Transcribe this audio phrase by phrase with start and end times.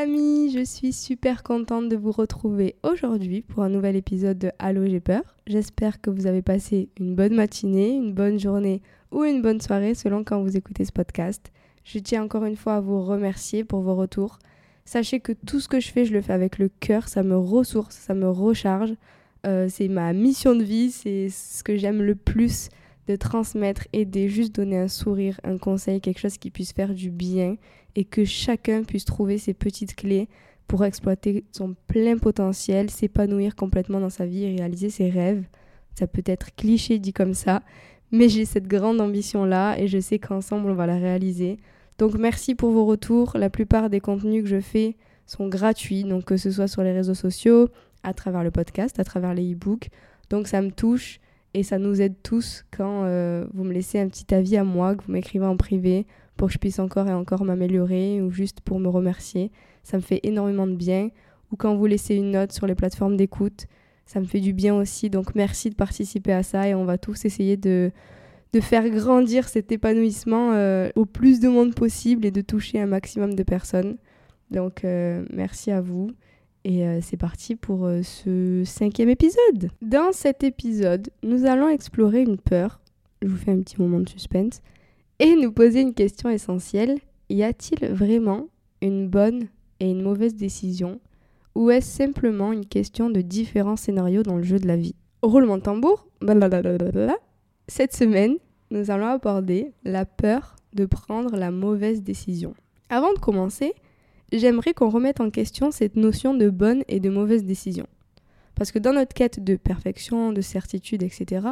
[0.00, 4.86] Amis, je suis super contente de vous retrouver aujourd'hui pour un nouvel épisode de Allô
[4.86, 5.20] j'ai peur.
[5.46, 9.94] J'espère que vous avez passé une bonne matinée, une bonne journée ou une bonne soirée
[9.94, 11.52] selon quand vous écoutez ce podcast.
[11.84, 14.38] Je tiens encore une fois à vous remercier pour vos retours.
[14.86, 17.36] Sachez que tout ce que je fais, je le fais avec le cœur, ça me
[17.36, 18.94] ressource, ça me recharge.
[19.46, 22.70] Euh, c'est ma mission de vie, c'est ce que j'aime le plus
[23.10, 27.10] de transmettre, aider, juste donner un sourire, un conseil, quelque chose qui puisse faire du
[27.10, 27.56] bien
[27.96, 30.28] et que chacun puisse trouver ses petites clés
[30.68, 35.44] pour exploiter son plein potentiel, s'épanouir complètement dans sa vie et réaliser ses rêves.
[35.98, 37.62] Ça peut être cliché dit comme ça,
[38.12, 41.58] mais j'ai cette grande ambition-là et je sais qu'ensemble on va la réaliser.
[41.98, 43.32] Donc merci pour vos retours.
[43.34, 46.92] La plupart des contenus que je fais sont gratuits, donc que ce soit sur les
[46.92, 47.68] réseaux sociaux,
[48.04, 49.88] à travers le podcast, à travers les e-books.
[50.30, 51.18] Donc ça me touche
[51.54, 54.94] et ça nous aide tous quand euh, vous me laissez un petit avis à moi,
[54.94, 58.60] que vous m'écrivez en privé pour que je puisse encore et encore m'améliorer ou juste
[58.60, 59.50] pour me remercier.
[59.82, 61.10] Ça me fait énormément de bien.
[61.52, 63.66] Ou quand vous laissez une note sur les plateformes d'écoute,
[64.06, 65.10] ça me fait du bien aussi.
[65.10, 67.90] Donc merci de participer à ça et on va tous essayer de,
[68.52, 72.86] de faire grandir cet épanouissement euh, au plus de monde possible et de toucher un
[72.86, 73.96] maximum de personnes.
[74.50, 76.10] Donc euh, merci à vous.
[76.64, 79.70] Et euh, c'est parti pour euh, ce cinquième épisode.
[79.80, 82.80] Dans cet épisode, nous allons explorer une peur.
[83.22, 84.60] Je vous fais un petit moment de suspense.
[85.18, 86.98] Et nous poser une question essentielle.
[87.30, 88.48] Y a-t-il vraiment
[88.82, 89.48] une bonne
[89.80, 91.00] et une mauvaise décision?
[91.54, 94.94] Ou est-ce simplement une question de différents scénarios dans le jeu de la vie?
[95.22, 96.06] Roulement de tambour.
[96.20, 97.16] Blablabla.
[97.68, 98.36] Cette semaine,
[98.70, 102.54] nous allons aborder la peur de prendre la mauvaise décision.
[102.88, 103.74] Avant de commencer,
[104.38, 107.86] j'aimerais qu'on remette en question cette notion de bonne et de mauvaise décision.
[108.54, 111.46] Parce que dans notre quête de perfection, de certitude, etc.,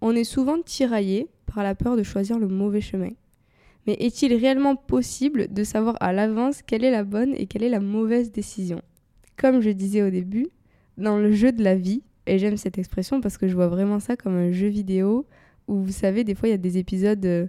[0.00, 3.10] on est souvent tiraillé par la peur de choisir le mauvais chemin.
[3.86, 7.68] Mais est-il réellement possible de savoir à l'avance quelle est la bonne et quelle est
[7.68, 8.80] la mauvaise décision?
[9.36, 10.48] Comme je disais au début,
[10.96, 14.00] dans le jeu de la vie, et j'aime cette expression parce que je vois vraiment
[14.00, 15.26] ça comme un jeu vidéo
[15.68, 17.46] où vous savez, des fois il y a des épisodes euh,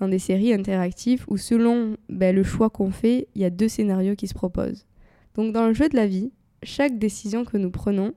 [0.00, 3.68] dans des séries interactives où selon ben, le choix qu'on fait, il y a deux
[3.68, 4.86] scénarios qui se proposent.
[5.34, 6.32] Donc dans le jeu de la vie,
[6.62, 8.14] chaque décision que nous prenons,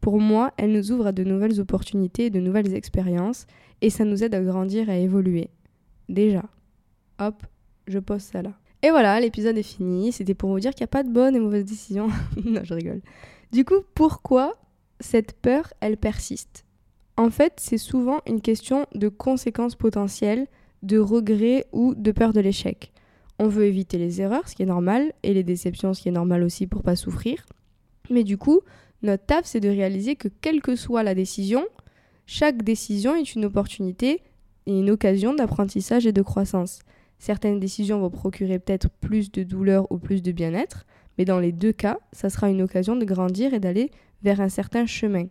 [0.00, 3.46] pour moi, elle nous ouvre à de nouvelles opportunités de nouvelles expériences
[3.80, 5.48] et ça nous aide à grandir et à évoluer.
[6.08, 6.44] Déjà.
[7.20, 7.46] Hop,
[7.86, 8.52] je pose ça là.
[8.82, 10.10] Et voilà, l'épisode est fini.
[10.10, 12.08] C'était pour vous dire qu'il n'y a pas de bonne et mauvaise décision.
[12.44, 13.00] non, je rigole.
[13.52, 14.54] Du coup, pourquoi
[14.98, 16.64] cette peur, elle persiste?
[17.16, 20.48] En fait, c'est souvent une question de conséquences potentielles
[20.82, 22.92] de regret ou de peur de l'échec.
[23.38, 26.12] On veut éviter les erreurs, ce qui est normal, et les déceptions, ce qui est
[26.12, 27.44] normal aussi pour pas souffrir.
[28.10, 28.60] Mais du coup,
[29.02, 31.64] notre taf, c'est de réaliser que quelle que soit la décision,
[32.26, 34.22] chaque décision est une opportunité
[34.66, 36.80] et une occasion d'apprentissage et de croissance.
[37.18, 40.86] Certaines décisions vont procurer peut-être plus de douleur ou plus de bien-être,
[41.18, 43.90] mais dans les deux cas, ça sera une occasion de grandir et d'aller
[44.22, 45.26] vers un certain chemin.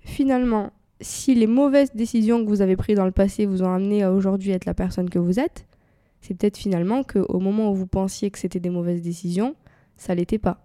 [0.00, 0.72] Finalement,
[1.04, 4.12] si les mauvaises décisions que vous avez prises dans le passé vous ont amené à
[4.12, 5.66] aujourd'hui être la personne que vous êtes,
[6.20, 9.54] c'est peut-être finalement qu'au moment où vous pensiez que c'était des mauvaises décisions,
[9.96, 10.64] ça l'était pas.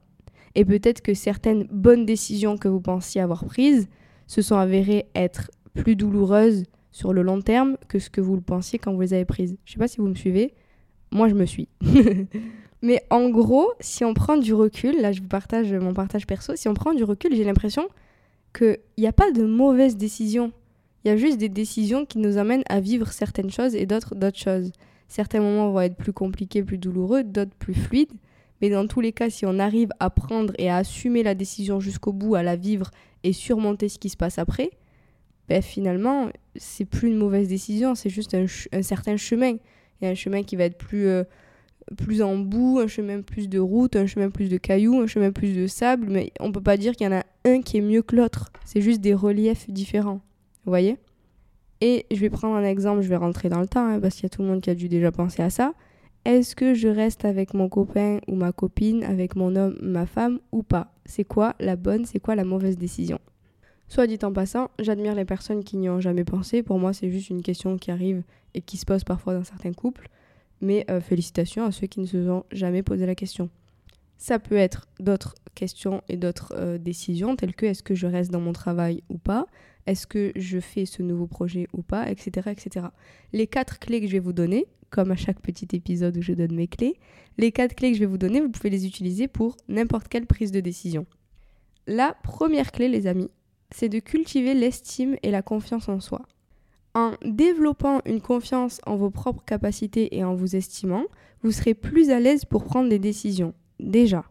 [0.55, 3.89] Et peut-être que certaines bonnes décisions que vous pensiez avoir prises
[4.27, 8.41] se sont avérées être plus douloureuses sur le long terme que ce que vous le
[8.41, 9.57] pensiez quand vous les avez prises.
[9.65, 10.53] Je sais pas si vous me suivez,
[11.11, 11.67] moi je me suis.
[12.81, 16.55] Mais en gros, si on prend du recul, là je vous partage mon partage perso,
[16.55, 17.89] si on prend du recul, j'ai l'impression
[18.53, 20.51] qu'il n'y a pas de mauvaises décisions.
[21.03, 24.15] Il y a juste des décisions qui nous amènent à vivre certaines choses et d'autres
[24.15, 24.71] d'autres choses.
[25.07, 28.13] Certains moments vont être plus compliqués, plus douloureux, d'autres plus fluides.
[28.61, 31.79] Mais dans tous les cas, si on arrive à prendre et à assumer la décision
[31.79, 32.91] jusqu'au bout, à la vivre
[33.23, 34.71] et surmonter ce qui se passe après,
[35.47, 39.53] ben finalement, c'est plus une mauvaise décision, c'est juste un, certain chemin.
[40.01, 41.23] Il y a un chemin qui va être plus euh,
[41.97, 45.31] plus en bout, un chemin plus de route, un chemin plus de cailloux, un chemin
[45.31, 47.81] plus de sable, mais on peut pas dire qu'il y en a un qui est
[47.81, 48.51] mieux que l'autre.
[48.65, 50.21] C'est juste des reliefs différents.
[50.65, 50.97] Vous voyez?
[51.81, 54.23] Et je vais prendre un exemple, je vais rentrer dans le temps, hein, parce qu'il
[54.23, 55.73] y a tout le monde qui a dû déjà penser à ça.
[56.25, 60.39] Est-ce que je reste avec mon copain ou ma copine, avec mon homme, ma femme
[60.51, 60.93] ou pas?
[61.05, 63.19] C'est quoi la bonne, c'est quoi la mauvaise décision?
[63.87, 66.61] Soit dit en passant, j'admire les personnes qui n'y ont jamais pensé.
[66.61, 69.73] Pour moi, c'est juste une question qui arrive et qui se pose parfois dans certains
[69.73, 70.09] couples.
[70.61, 73.49] Mais euh, félicitations à ceux qui ne se sont jamais posé la question.
[74.17, 78.31] Ça peut être d'autres questions et d'autres euh, décisions, telles que est-ce que je reste
[78.31, 79.45] dans mon travail ou pas
[79.85, 82.49] Est-ce que je fais ce nouveau projet ou pas Etc.
[82.51, 82.87] etc.
[83.31, 86.33] Les quatre clés que je vais vous donner, comme à chaque petit épisode où je
[86.33, 86.95] donne mes clés,
[87.37, 90.25] les quatre clés que je vais vous donner, vous pouvez les utiliser pour n'importe quelle
[90.25, 91.05] prise de décision.
[91.87, 93.29] La première clé, les amis,
[93.71, 96.21] c'est de cultiver l'estime et la confiance en soi.
[96.95, 101.05] En développant une confiance en vos propres capacités et en vous estimant,
[101.43, 103.53] vous serez plus à l'aise pour prendre des décisions.
[103.79, 104.25] Déjà.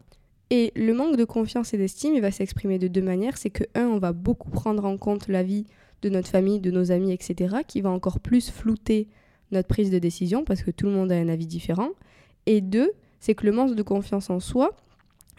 [0.49, 3.37] Et le manque de confiance et d'estime, il va s'exprimer de deux manières.
[3.37, 5.65] C'est que, un, on va beaucoup prendre en compte la vie
[6.01, 9.07] de notre famille, de nos amis, etc., qui va encore plus flouter
[9.51, 11.89] notre prise de décision parce que tout le monde a un avis différent.
[12.45, 14.75] Et deux, c'est que le manque de confiance en soi,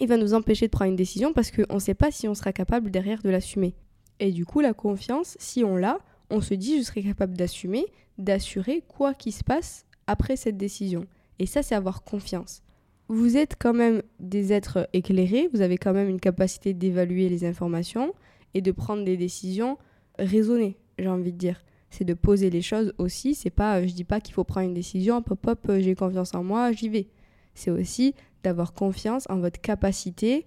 [0.01, 2.35] il va nous empêcher de prendre une décision parce qu'on ne sait pas si on
[2.35, 3.75] sera capable derrière de l'assumer.
[4.19, 5.99] Et du coup, la confiance, si on l'a,
[6.31, 7.87] on se dit je serai capable d'assumer,
[8.19, 11.07] d'assurer quoi qu'il se passe après cette décision.
[11.39, 12.63] Et ça, c'est avoir confiance.
[13.09, 17.45] Vous êtes quand même des êtres éclairés, vous avez quand même une capacité d'évaluer les
[17.45, 18.15] informations
[18.55, 19.79] et de prendre des décisions
[20.19, 21.65] raisonnées, j'ai envie de dire.
[21.91, 24.75] C'est de poser les choses aussi, c'est pas je dis pas qu'il faut prendre une
[24.75, 27.09] décision, pop pop, j'ai confiance en moi, j'y vais.
[27.55, 30.47] C'est aussi d'avoir confiance en votre capacité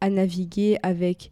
[0.00, 1.30] à naviguer avec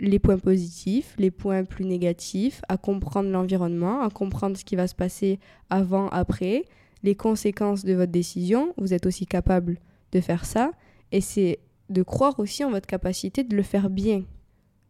[0.00, 4.86] les points positifs, les points plus négatifs, à comprendre l'environnement, à comprendre ce qui va
[4.86, 5.38] se passer
[5.70, 6.64] avant, après,
[7.02, 8.74] les conséquences de votre décision.
[8.76, 9.78] Vous êtes aussi capable
[10.12, 10.72] de faire ça.
[11.12, 11.58] Et c'est
[11.90, 14.24] de croire aussi en votre capacité de le faire bien.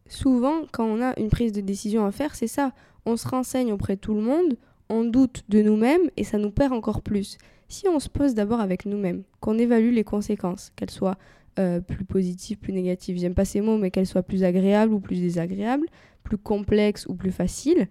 [0.07, 2.73] Souvent, quand on a une prise de décision à faire, c'est ça.
[3.05, 4.57] On se renseigne auprès de tout le monde,
[4.89, 7.37] on doute de nous-mêmes et ça nous perd encore plus.
[7.67, 11.17] Si on se pose d'abord avec nous-mêmes, qu'on évalue les conséquences, qu'elles soient
[11.59, 13.17] euh, plus positive, plus négative.
[13.17, 15.87] J'aime pas ces mots, mais qu'elle soit plus agréable ou plus désagréable,
[16.23, 17.87] plus complexe ou plus facile,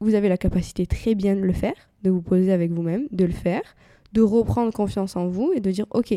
[0.00, 3.24] vous avez la capacité très bien de le faire, de vous poser avec vous-même, de
[3.24, 3.76] le faire,
[4.12, 6.14] de reprendre confiance en vous et de dire ok,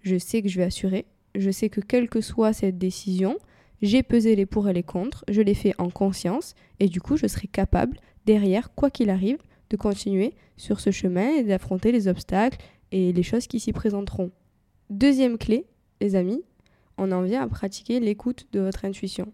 [0.00, 1.04] je sais que je vais assurer,
[1.34, 3.36] je sais que quelle que soit cette décision,
[3.82, 7.16] j'ai pesé les pour et les contre, je l'ai fait en conscience et du coup
[7.16, 9.38] je serai capable derrière, quoi qu'il arrive,
[9.70, 12.58] de continuer sur ce chemin et d'affronter les obstacles
[12.92, 14.30] et les choses qui s'y présenteront.
[14.88, 15.66] Deuxième clé,
[16.00, 16.42] les amis,
[16.96, 19.32] on en vient à pratiquer l'écoute de votre intuition.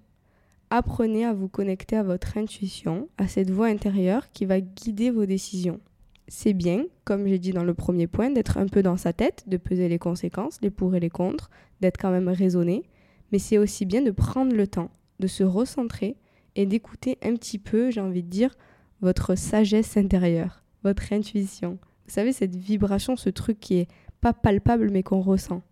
[0.70, 5.26] Apprenez à vous connecter à votre intuition, à cette voix intérieure qui va guider vos
[5.26, 5.81] décisions.
[6.26, 9.44] C'est bien, comme j'ai dit dans le premier point, d'être un peu dans sa tête,
[9.46, 11.50] de peser les conséquences, les pour et les contre,
[11.81, 12.82] d'être quand même raisonné,
[13.31, 14.90] mais c'est aussi bien de prendre le temps,
[15.20, 16.16] de se recentrer
[16.56, 18.56] et d'écouter un petit peu, j'ai envie de dire,
[19.00, 21.78] votre sagesse intérieure, votre intuition.
[22.06, 23.88] Vous savez, cette vibration, ce truc qui est
[24.20, 25.62] pas palpable mais qu'on ressent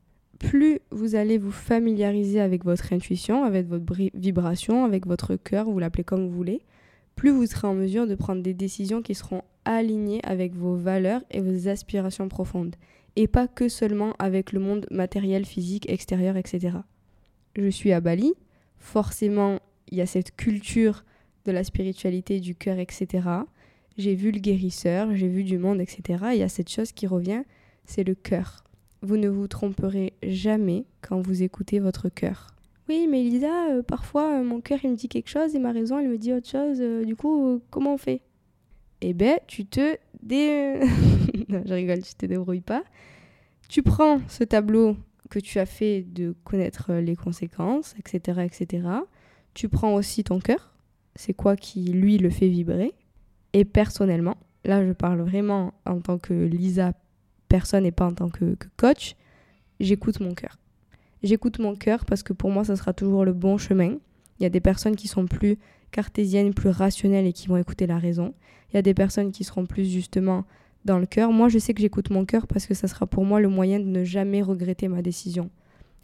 [0.43, 5.79] plus vous allez vous familiariser avec votre intuition, avec votre vibration, avec votre cœur, vous
[5.79, 6.63] l'appelez comme vous voulez,
[7.17, 11.23] plus vous serez en mesure de prendre des décisions qui seront alignées avec vos valeurs
[11.31, 12.75] et vos aspirations profondes,
[13.17, 16.79] et pas que seulement avec le monde matériel, physique, extérieur, etc.
[17.57, 18.35] Je suis à Bali,
[18.79, 19.61] forcément
[19.91, 21.05] il y a cette culture
[21.45, 23.29] de la spiritualité, du cœur, etc.
[23.97, 26.25] J'ai vu le guérisseur, j'ai vu du monde, etc.
[26.33, 27.45] Il y a cette chose qui revient,
[27.85, 28.65] c'est le cœur.
[29.03, 32.53] Vous ne vous tromperez jamais quand vous écoutez votre cœur.
[32.89, 35.73] Oui, mais Lisa, euh, parfois euh, mon cœur il me dit quelque chose et ma
[35.73, 36.79] raison elle me dit autre chose.
[36.81, 38.21] Euh, du coup, comment on fait?
[39.01, 40.81] Eh ben, tu te dé...
[41.49, 42.85] non, je rigole, tu te débrouilles pas.
[43.69, 44.97] Tu prends ce tableau
[45.31, 48.87] que tu as fait de connaître les conséquences, etc., etc.
[49.55, 50.73] Tu prends aussi ton cœur.
[51.17, 52.93] C'est quoi qui lui le fait vibrer?
[53.53, 56.93] Et personnellement, là je parle vraiment en tant que Lisa
[57.53, 59.15] personne et pas en tant que, coach,
[59.79, 60.59] j'écoute mon cœur.
[61.23, 63.99] J'écoute mon cœur parce que pour moi, ça sera toujours le bon chemin.
[64.39, 65.59] Il y a des personnes qui sont plus
[65.91, 68.33] cartésiennes, plus rationnelles et qui vont écouter la raison.
[68.71, 70.47] Il y a des personnes qui seront plus justement
[70.87, 71.31] dans le cœur.
[71.31, 73.79] Moi, je sais que j'écoute mon cœur parce que ça sera pour moi le moyen
[73.81, 75.51] de ne jamais regretter ma décision.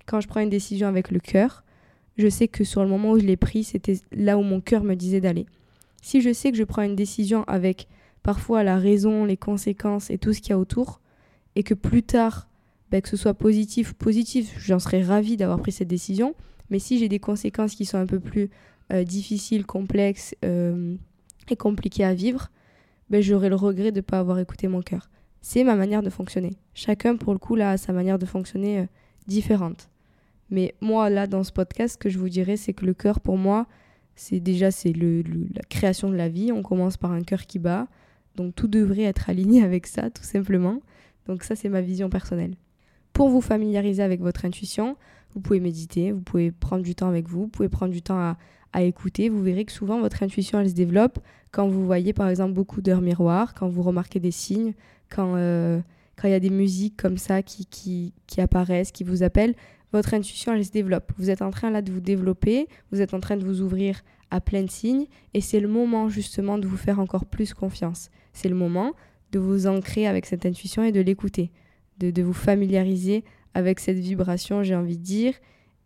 [0.05, 1.65] Quand je prends une décision avec le cœur,
[2.19, 4.85] je sais que sur le moment où je l'ai pris, c'était là où mon cœur
[4.85, 5.47] me disait d'aller.
[6.03, 7.89] Si je sais que je prends une décision avec
[8.23, 11.01] parfois la raison, les conséquences et tout ce qu'il y a autour,
[11.59, 12.49] et que plus tard,
[12.93, 16.37] bah, que ce soit positif ou positif, j'en serais ravie d'avoir pris cette décision.
[16.71, 18.49] Mais si j'ai des conséquences qui sont un peu plus
[18.93, 20.95] euh, difficiles, complexes euh,
[21.51, 22.53] et compliquées à vivre,
[23.11, 25.11] bah, j'aurai le regret de ne pas avoir écouté mon cœur.
[25.41, 26.53] c'est ma manière de fonctionner.
[26.75, 28.87] Chacun, pour le coup, a sa manière de fonctionner euh,
[29.27, 29.89] différente.
[30.51, 33.19] Mais moi, là, dans ce podcast, ce que je vous dirais, c'est que le cœur,
[33.19, 33.67] pour moi,
[34.15, 36.53] c'est déjà c'est la création de la vie.
[36.53, 37.89] On commence par un cœur qui bat.
[38.37, 40.83] Donc tout devrait être aligné avec ça, tout simplement.
[41.29, 42.55] Donc ça, c'est ma vision personnelle.
[43.13, 44.97] Pour vous familiariser avec votre intuition,
[45.35, 48.19] vous pouvez méditer, vous pouvez prendre du temps avec vous, vous pouvez prendre du temps
[48.19, 48.37] à,
[48.81, 49.29] écouter.
[49.29, 51.19] Vous verrez que souvent, votre intuition, elle se développe
[51.51, 54.73] quand vous voyez, par exemple, beaucoup d'heures miroirs, quand vous remarquez des signes,
[55.11, 55.81] quand euh,
[56.17, 59.55] quand il y a des musiques comme ça qui, qui, qui apparaissent, qui vous appellent
[59.93, 61.13] votre intuition, elle se développe.
[61.17, 64.03] Vous êtes en train là de vous développer, vous êtes en train de vous ouvrir
[64.31, 68.11] à plein de signes, et c'est le moment justement de vous faire encore plus confiance.
[68.33, 68.93] C'est le moment
[69.33, 71.51] de vous ancrer avec cette intuition et de l'écouter,
[71.99, 75.35] de, vous familiariser avec cette vibration, j'ai envie de dire,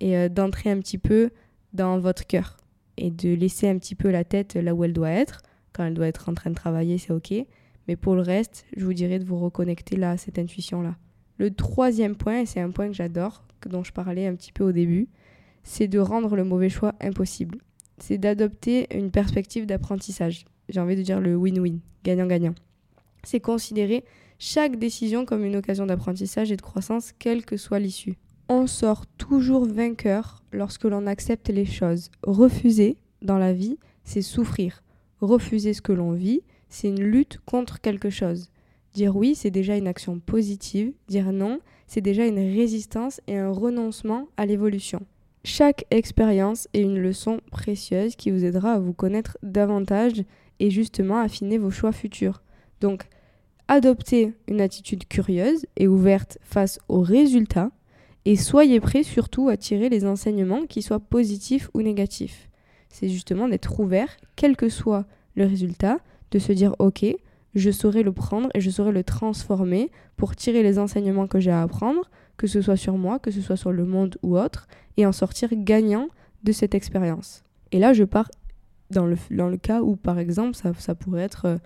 [0.00, 1.30] et euh, d'entrer un petit peu
[1.72, 2.58] dans votre cœur,
[2.96, 5.42] et de laisser un petit peu la tête là où elle doit être.
[5.72, 7.32] Quand elle doit être en train de travailler, c'est ok.
[7.88, 10.96] Mais pour le reste, je vous dirais de vous reconnecter là à cette intuition-là.
[11.38, 14.64] Le troisième point, et c'est un point que j'adore, dont je parlais un petit peu
[14.64, 15.08] au début,
[15.62, 17.58] c'est de rendre le mauvais choix impossible.
[17.98, 20.44] C'est d'adopter une perspective d'apprentissage.
[20.68, 22.54] J'ai envie de dire le win-win, gagnant-gagnant.
[23.24, 24.04] C'est considérer
[24.38, 28.16] chaque décision comme une occasion d'apprentissage et de croissance, quelle que soit l'issue.
[28.48, 32.10] On sort toujours vainqueur lorsque l'on accepte les choses.
[32.22, 34.82] Refuser dans la vie, c'est souffrir.
[35.20, 38.48] Refuser ce que l'on vit, c'est une lutte contre quelque chose.
[38.94, 40.92] Dire oui, c'est déjà une action positive.
[41.08, 45.06] Dire non, c'est déjà une résistance et un renoncement à l'évolution.
[45.44, 50.24] Chaque expérience est une leçon précieuse qui vous aidera à vous connaître davantage
[50.60, 52.42] et justement affiner vos choix futurs.
[52.82, 53.04] Donc,
[53.68, 57.70] adoptez une attitude curieuse et ouverte face aux résultats
[58.24, 62.48] et soyez prêts surtout à tirer les enseignements qui soient positifs ou négatifs.
[62.88, 65.98] C'est justement d'être ouvert, quel que soit le résultat,
[66.32, 67.06] de se dire ok,
[67.54, 71.52] je saurai le prendre et je saurai le transformer pour tirer les enseignements que j'ai
[71.52, 74.66] à apprendre, que ce soit sur moi, que ce soit sur le monde ou autre,
[74.96, 76.08] et en sortir gagnant
[76.42, 77.44] de cette expérience.
[77.70, 78.28] Et là, je pars
[78.90, 81.58] dans le, dans le cas où, par exemple, ça, ça pourrait être euh,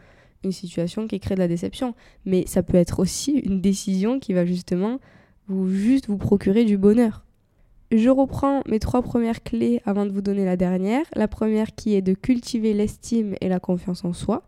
[0.46, 4.32] une situation qui crée de la déception, mais ça peut être aussi une décision qui
[4.32, 4.98] va justement
[5.48, 7.24] vous juste vous procurer du bonheur.
[7.92, 11.04] Je reprends mes trois premières clés avant de vous donner la dernière.
[11.14, 14.42] La première qui est de cultiver l'estime et la confiance en soi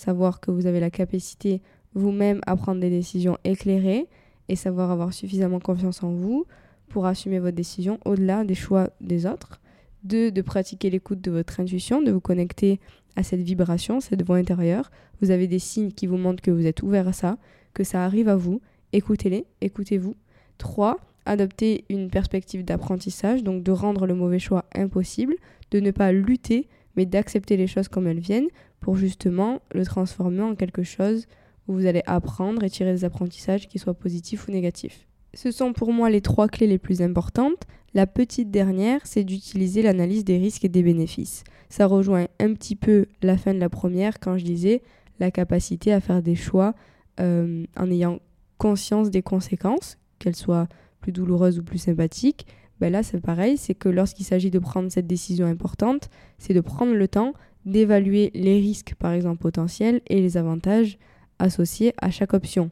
[0.00, 1.60] savoir que vous avez la capacité
[1.94, 4.06] vous-même à prendre des décisions éclairées
[4.48, 6.46] et savoir avoir suffisamment confiance en vous
[6.88, 9.60] pour assumer votre décision au-delà des choix des autres.
[10.02, 12.80] Deux, de pratiquer l'écoute de votre intuition, de vous connecter
[13.16, 14.90] à cette vibration, cette voix intérieure.
[15.20, 17.38] Vous avez des signes qui vous montrent que vous êtes ouvert à ça,
[17.74, 18.60] que ça arrive à vous.
[18.92, 20.16] Écoutez-les, écoutez-vous.
[20.58, 25.34] Trois, adopter une perspective d'apprentissage, donc de rendre le mauvais choix impossible,
[25.70, 28.48] de ne pas lutter, mais d'accepter les choses comme elles viennent
[28.80, 31.26] pour justement le transformer en quelque chose
[31.68, 35.06] où vous allez apprendre et tirer des apprentissages qui soient positifs ou négatifs.
[35.34, 37.62] Ce sont pour moi les trois clés les plus importantes.
[37.92, 41.42] La petite dernière, c'est d'utiliser l'analyse des risques et des bénéfices.
[41.68, 44.82] Ça rejoint un petit peu la fin de la première quand je disais
[45.18, 46.74] la capacité à faire des choix
[47.18, 48.20] euh, en ayant
[48.58, 50.68] conscience des conséquences, qu'elles soient
[51.00, 52.46] plus douloureuses ou plus sympathiques.
[52.78, 56.60] Ben là, c'est pareil, c'est que lorsqu'il s'agit de prendre cette décision importante, c'est de
[56.60, 57.34] prendre le temps
[57.66, 60.98] d'évaluer les risques, par exemple, potentiels et les avantages
[61.38, 62.70] associés à chaque option.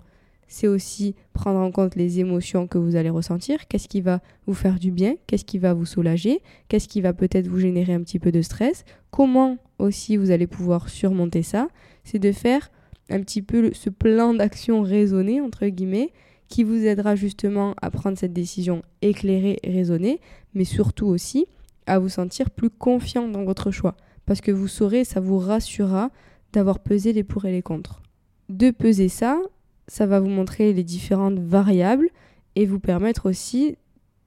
[0.49, 4.55] C'est aussi prendre en compte les émotions que vous allez ressentir, qu'est-ce qui va vous
[4.55, 8.03] faire du bien, qu'est-ce qui va vous soulager, qu'est-ce qui va peut-être vous générer un
[8.03, 11.69] petit peu de stress, comment aussi vous allez pouvoir surmonter ça?
[12.03, 12.71] C'est de faire
[13.11, 16.13] un petit peu ce plan d'action raisonné, entre guillemets,
[16.49, 20.21] qui vous aidera justement à prendre cette décision éclairée et raisonnée,
[20.55, 21.47] mais surtout aussi
[21.87, 23.97] à vous sentir plus confiant dans votre choix.
[24.27, 26.11] Parce que vous saurez, ça vous rassurera
[26.53, 28.03] d'avoir pesé les pour et les contre.
[28.49, 29.39] De peser ça,
[29.89, 32.09] ça va vous montrer les différentes variables
[32.55, 33.77] et vous permettre aussi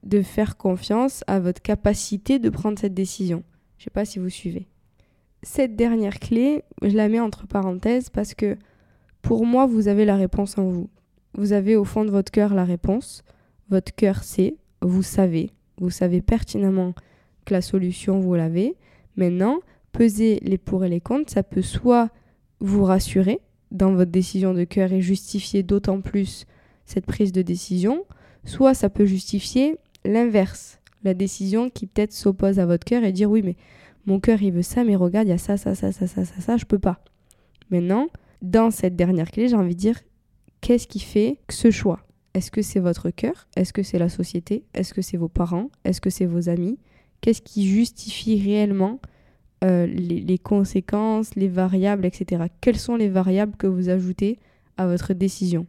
[0.02, 3.44] de faire confiance à votre capacité de prendre cette décision.
[3.78, 4.66] Je ne sais pas si vous suivez.
[5.42, 8.56] Cette dernière clé, je la mets entre parenthèses parce que
[9.22, 10.90] pour moi, vous avez la réponse en vous.
[11.34, 13.22] Vous avez au fond de votre cœur la réponse.
[13.70, 16.94] Votre cœur sait, vous savez, vous savez pertinemment
[17.44, 18.76] que la solution, vous l'avez.
[19.16, 19.60] Maintenant,
[19.92, 22.10] peser les pour et les contre, ça peut soit
[22.60, 23.40] vous rassurer
[23.72, 26.46] dans votre décision de cœur et justifier d'autant plus
[26.84, 28.04] cette prise de décision,
[28.44, 33.30] soit ça peut justifier l'inverse, la décision qui peut-être s'oppose à votre cœur et dire
[33.30, 33.56] oui mais
[34.06, 36.24] mon cœur il veut ça mais regarde il y a ça ça ça ça ça
[36.24, 37.02] ça ça je peux pas.
[37.70, 38.08] Maintenant,
[38.42, 39.98] dans cette dernière clé, j'ai envie de dire
[40.60, 42.00] qu'est-ce qui fait ce choix?
[42.34, 43.46] Est-ce que c'est votre cœur?
[43.56, 44.64] Est-ce que c'est la société?
[44.74, 45.70] Est-ce que c'est vos parents?
[45.84, 46.78] Est-ce que c'est vos amis?
[47.20, 49.00] Qu'est-ce qui justifie réellement
[49.62, 52.44] euh, les, conséquences, les variables, etc.
[52.60, 54.38] Quelles sont les variables que vous ajoutez
[54.76, 55.66] à votre décision?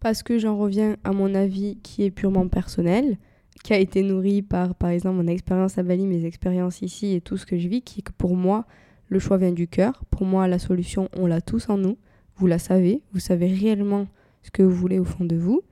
[0.00, 3.18] Parce que j'en reviens à mon avis qui est purement personnel,
[3.62, 7.20] qui a été nourri par, par exemple, mon expérience à Bali, mes expériences ici et
[7.20, 8.64] tout ce que je vis, qui est que pour moi,
[9.08, 10.04] le choix vient du cœur.
[10.10, 11.96] Pour moi, la solution, on l'a tous en nous.
[12.36, 14.06] Vous la savez, vous savez réellement
[14.42, 15.62] ce que vous voulez au fond de vous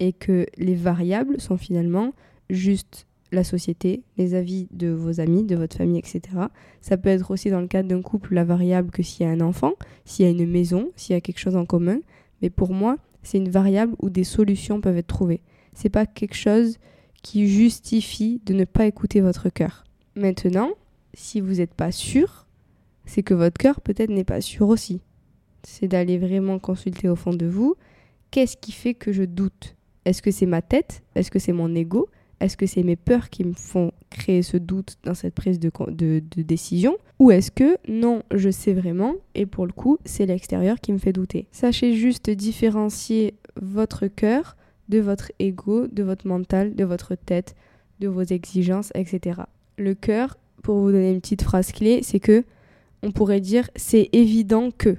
[0.00, 2.12] et que les variables sont finalement
[2.50, 6.20] juste la société, les avis de vos amis, de votre famille, etc.
[6.80, 9.32] Ça peut être aussi dans le cadre d'un couple la variable que s'il y a
[9.32, 9.72] un enfant,
[10.04, 11.98] s'il y a une maison, s'il y a quelque chose en commun.
[12.42, 15.42] Mais pour moi, c'est une variable où des solutions peuvent être trouvées.
[15.74, 16.78] C'est pas quelque chose
[17.22, 19.84] qui justifie de ne pas écouter votre cœur.
[20.14, 20.70] Maintenant,
[21.14, 22.46] si vous n'êtes pas sûr,
[23.04, 25.00] c'est que votre cœur peut-être n'est pas sûr aussi.
[25.62, 27.74] C'est d'aller vraiment consulter au fond de vous.
[28.30, 29.76] Qu'est-ce qui fait que je doute?
[30.04, 31.02] Est-ce que c'est ma tête?
[31.14, 32.08] Est-ce que c'est mon ego?
[32.40, 35.70] Est-ce que c'est mes peurs qui me font créer ce doute dans cette prise de,
[35.90, 40.80] de, décision Ou est-ce que non, je sais vraiment et pour le coup, c'est l'extérieur
[40.80, 44.56] qui me fait douter Sachez juste différencier votre cœur
[44.88, 47.54] de votre ego, de votre mental, de votre tête,
[48.00, 49.42] de vos exigences, etc.
[49.76, 52.44] Le cœur, pour vous donner une petite phrase clé, c'est que
[53.02, 54.96] on pourrait dire c'est évident que.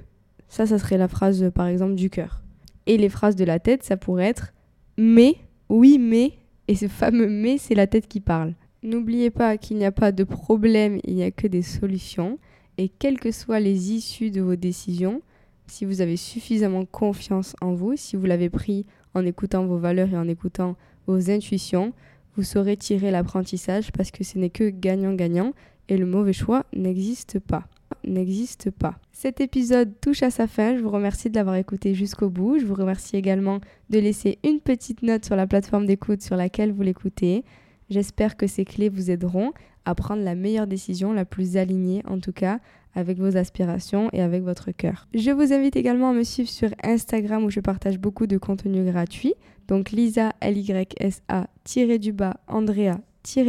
[0.48, 2.42] Ça, ça serait la phrase par exemple du cœur.
[2.86, 4.52] Et les phrases de la tête, ça pourrait être
[5.02, 5.36] mais,
[5.70, 6.34] oui, mais,
[6.70, 8.54] et ce fameux mais, c'est la tête qui parle.
[8.84, 12.38] N'oubliez pas qu'il n'y a pas de problème, il n'y a que des solutions.
[12.78, 15.20] Et quelles que soient les issues de vos décisions,
[15.66, 20.10] si vous avez suffisamment confiance en vous, si vous l'avez pris en écoutant vos valeurs
[20.12, 20.76] et en écoutant
[21.08, 21.92] vos intuitions,
[22.36, 25.54] vous saurez tirer l'apprentissage parce que ce n'est que gagnant-gagnant
[25.88, 27.64] et le mauvais choix n'existe pas
[28.04, 28.98] n'existe pas.
[29.12, 32.66] Cet épisode touche à sa fin, je vous remercie de l'avoir écouté jusqu'au bout, je
[32.66, 36.82] vous remercie également de laisser une petite note sur la plateforme d'écoute sur laquelle vous
[36.82, 37.44] l'écoutez.
[37.90, 39.52] J'espère que ces clés vous aideront
[39.84, 42.60] à prendre la meilleure décision, la plus alignée en tout cas,
[42.94, 45.08] avec vos aspirations et avec votre cœur.
[45.14, 48.84] Je vous invite également à me suivre sur Instagram où je partage beaucoup de contenu
[48.84, 49.34] gratuit.
[49.68, 51.46] Donc Lisa, L-Y-S-A,
[52.48, 52.96] Andrea,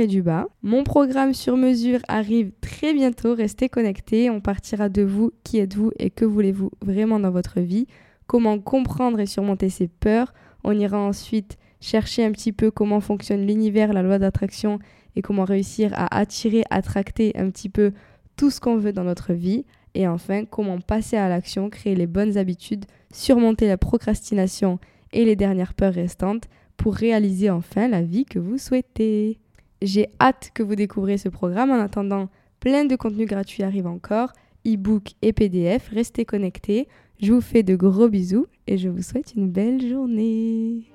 [0.08, 0.48] du bas.
[0.64, 5.92] Mon programme sur mesure arrive très bientôt, restez connectés, on partira de vous, qui êtes-vous
[5.98, 7.88] et que voulez-vous vraiment dans votre vie,
[8.28, 10.34] comment comprendre et surmonter ses peurs?
[10.64, 14.80] On ira ensuite chercher un petit peu comment fonctionne l'univers, la loi d'attraction
[15.16, 17.92] et comment réussir à attirer, attracter un petit peu
[18.36, 19.66] tout ce qu'on veut dans notre vie.
[19.94, 24.80] Et enfin, comment passer à l'action, créer les bonnes habitudes, surmonter la procrastination
[25.12, 29.40] et les dernières peurs restantes pour réaliser enfin la vie que vous souhaitez.
[29.82, 31.72] J'ai hâte que vous découvriez ce programme.
[31.72, 34.32] En attendant, plein de contenus gratuits arrivent encore,
[34.66, 35.90] e-book et PDF.
[35.90, 36.88] Restez connectés.
[37.20, 40.86] Je vous fais de gros bisous et je vous souhaite une belle journée.